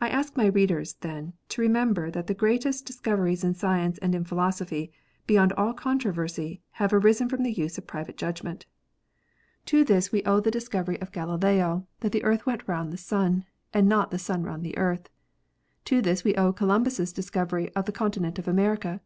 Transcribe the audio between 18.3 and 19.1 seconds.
of America.